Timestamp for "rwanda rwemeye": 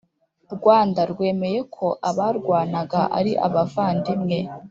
0.55-1.59